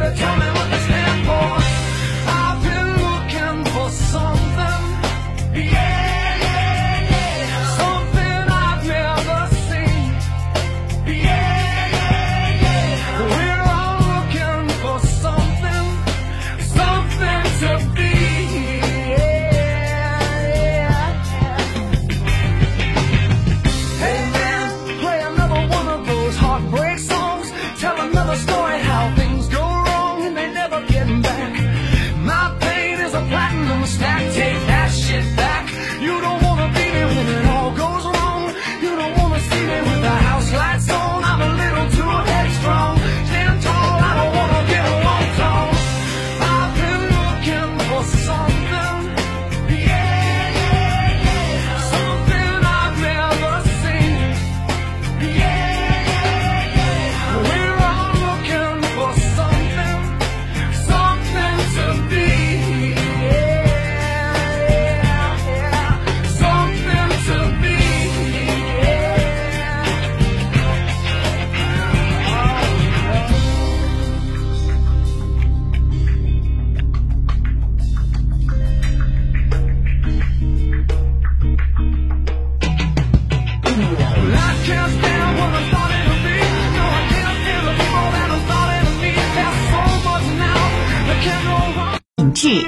[0.00, 0.49] Come coming.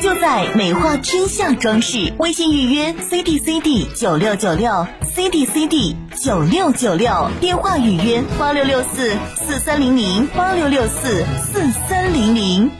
[0.00, 2.12] 就在美化天下装饰。
[2.18, 12.70] 微信预约 C D C D 九六九六 C D C D 九六九六，电话预约八六六四四三零零八六六四四三零零。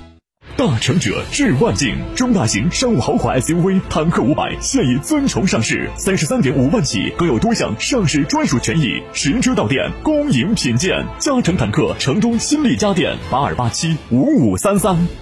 [0.55, 11.05] 大成者致万境，中大型商务豪华 SUV 坦克五百现已尊崇上市，三十三点五万起，更有多项上市专属权益，实车到店，恭迎品鉴。
[11.19, 15.22] 嘉诚坦克城东新力家电八二八七五五三三。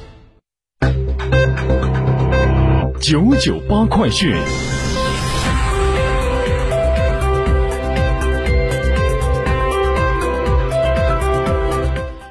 [3.11, 4.33] 九九八快讯。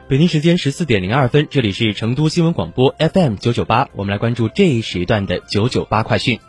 [0.07, 6.39] 北京时间十四点零二分，这里是成都新闻广播 FM 九九八，我们来关注这一时段的九九八快讯。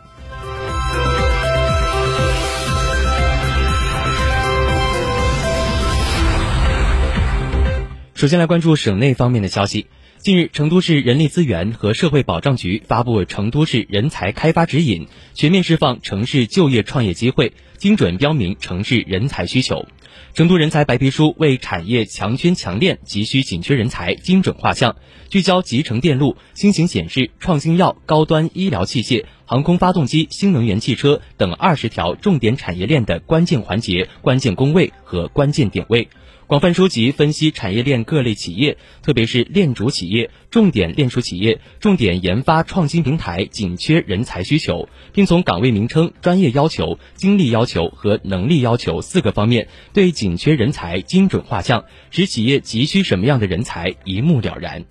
[8.13, 9.87] 首先来关注省内方面的消息。
[10.23, 19.87] 近日，成都市人力资源和社会保障局发布《成都市人才开发指引》，全面释放城市就业创业机会，精准标明城市人才需求。
[20.33, 24.95] 成都人才白皮书为产业强圈强链急需紧缺人才精准画像，
[25.29, 36.07] 聚焦集成电路、新型显示、创新药、高端医疗器械、航空发动机、新能源汽车等二十条重点产业链的关键环节、关键工位和关键点位。
[36.47, 54.85] 广泛收集分析产业链各类企业，特别是链主企业、重点链属企业、重点研发创新平台紧缺人才需求，并从岗位名称、专业要求、经历要求和能力要求四个方面对紧缺人才精准画像，使企业急需什么样的人才一目了然。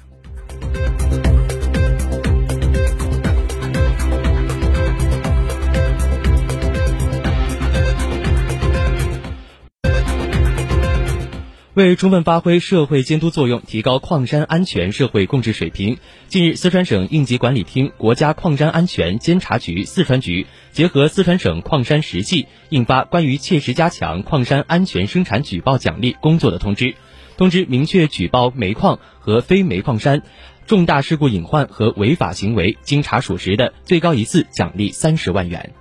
[11.86, 15.98] 为充分发挥社会监督作用，提高矿山安全社会共治水平，
[16.28, 26.94] 近日，四川省应急管理厅、国家矿山安全监察局四川局结合四川省矿山实际，印发关于切实加强矿山安全生产举报奖励工作的通知。
[27.36, 30.22] 通知明确举报煤矿和非煤矿山
[30.66, 35.72] 重大事故隐患和违法行为，经查属实的，最高一次奖励三十万元。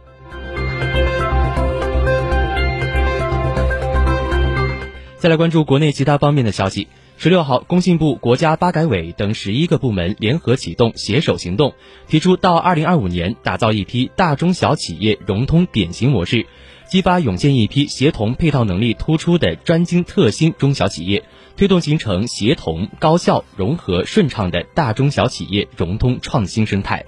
[5.19, 6.87] 再来关注国内其他方面的消息。
[7.17, 11.73] 十六号，工信部、国家发改委等十一个部门联合启动携手行动，
[12.07, 16.45] 提出到二零二五年打造一批大中小企业融通典型模式，
[16.87, 21.25] 激发涌现一批协同配套能力突出的专精特新中小企业，
[21.57, 27.03] 推动形成协同、高效、融合、顺畅的大中小企业融通创新生态。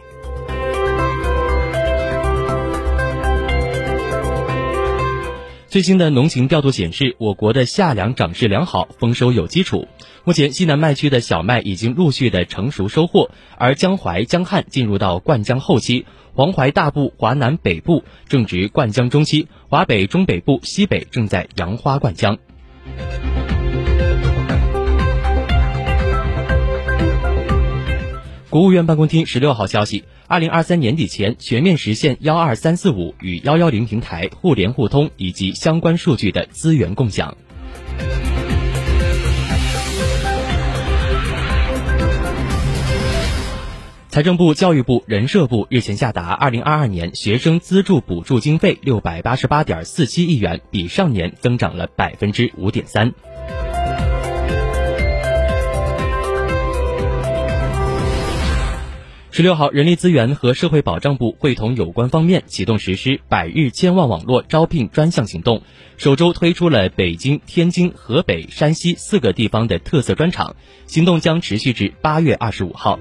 [5.72, 9.88] 最新的农情调度显示，我国的夏粮长势良好，丰收有基础。
[10.26, 22.38] 目前，西南麦区的小麦已经陆续的成熟收获，而江淮、江汉进入到灌浆后期，黄淮大部、华南北部正值灌浆中期，华北、中北部、西北正在扬花灌浆。
[28.52, 37.38] 国务院办公厅十六号消息，二零二三年底前全面实现幺二三四五与幺幺零平台互联互通以及相关数据的资源共享。
[44.10, 53.14] 财政部、教育部、人社部日前下达二零二二年学生资助补助经费六百八十八点四七亿元，比上年增长了百分之五点三。
[59.42, 65.64] 十六号，人力资源和社会保障部会同有关方面启动实施百日千万网络招聘专项行动，
[65.98, 70.56] 首周推出了北京、天津、河北、山西四个地方的特色专场，
[70.86, 73.00] 行动将持续至八月二十五号。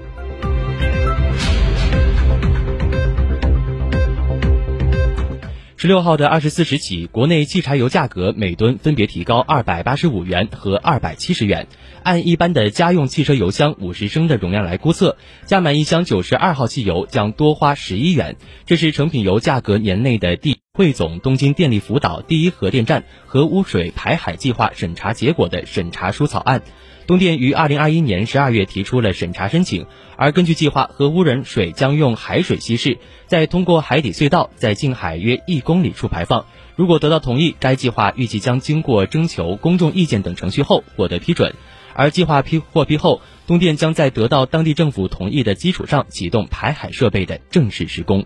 [5.81, 11.65] 十六号的二十四时起，国内汽柴油价格每吨分别提高二百八十五元和二百七十元。
[12.03, 15.17] 按一般的家用汽车油箱五十升的容量来估测，
[15.47, 18.35] 加满一箱九十二号汽油将多花十一元。
[18.67, 26.63] 这是成品油价格年内的第汇总东京电力福岛第一核电站核污水排海计划审查结果的审查书草案。
[27.05, 29.85] 东电于二零二一年十二月提出了审查申请，
[30.15, 32.97] 而根据计划，核污染水将用海水稀释，
[33.27, 36.47] 再通过海底隧道在近海约一公里处排放。
[36.75, 41.53] 如果得到同意，该计划预计将经过征求公众意见等程序后获得批准。
[41.93, 48.25] 而计划批获批后，东电将在得到当地政府同意的基础上启动排海设备的正式施工。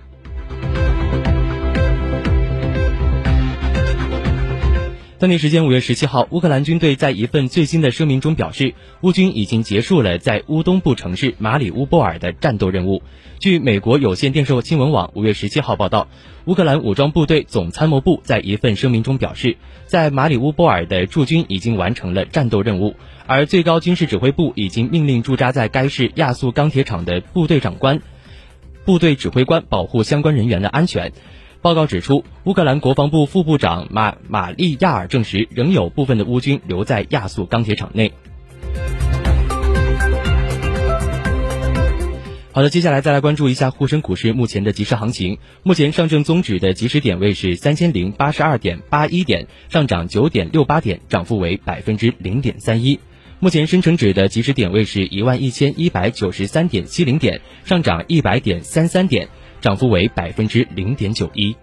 [5.26, 13.02] 当地时间五月十七号，乌克兰军队在一份最新的声明中表示，乌军已经结束了在乌东部城市马里乌波尔的战斗任务。
[13.40, 16.10] 据美国有线电视新闻网五月十七号报道，
[16.46, 19.58] 乌克兰武装部队总参谋部在一份声明中表示，
[19.88, 22.94] 在马里乌波尔的驻军已经完成了战斗任务，
[23.26, 28.00] 而最高军事指挥部已经命令驻扎在该市亚速钢铁厂的部队长官、
[28.86, 31.14] 部队指挥官保护相关人员的安全。
[31.66, 38.14] 报告指出，乌克兰国防部副部长马马利亚尔证实，仍有部分的乌军留在亚速钢铁厂内。
[42.52, 45.40] 好的，接下来再来关注一下沪深股市目前的即时行情。
[45.64, 53.00] 目前上证综指的即时点位是三千零八十二点八一点，上涨九点六八点，涨幅为百分之零点三一。
[53.40, 59.28] 目前深成指的即时点位是一万一千一百九十三点七零点，上涨一百点三三点。
[59.66, 61.58] 涨幅为百分之零点九一。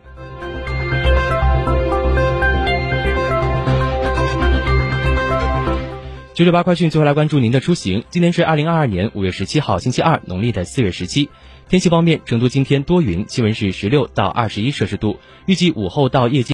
[6.34, 8.02] 九九八快讯，最后来关注您的出行。
[8.10, 11.30] 今天是二零二二年五月十七号，星期二，农历的四月十七。
[11.68, 16.50] 天气方面，成都今天多云，气温是十六到二十一摄氏度，预计午后到夜间。